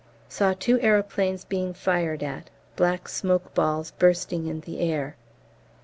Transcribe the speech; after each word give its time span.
Saw 0.27 0.55
two 0.59 0.79
aeroplanes 0.81 1.45
being 1.45 1.75
fired 1.75 2.23
at, 2.23 2.49
black 2.75 3.07
smoke 3.07 3.53
balls 3.53 3.91
bursting 3.91 4.47
in 4.47 4.61
the 4.61 4.79
air. 4.79 5.15